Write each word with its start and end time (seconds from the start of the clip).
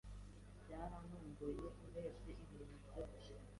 “Byarantunguye, 0.61 1.61
urebye 1.85 2.31
ibintu 2.31 2.75
byose 2.85 3.25